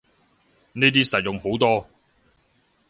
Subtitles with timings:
[0.73, 1.87] 呢啲實用好多